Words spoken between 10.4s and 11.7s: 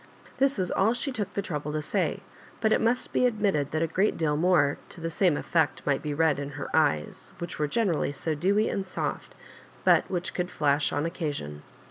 flash on occasion.